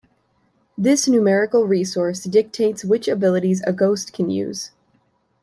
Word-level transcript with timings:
This 0.75 1.07
numerical 1.07 1.65
resource 1.67 2.23
dictates 2.23 2.83
which 2.83 3.07
abilities 3.07 3.61
a 3.67 3.71
ghost 3.71 4.13
can 4.13 4.31
use. 4.31 4.71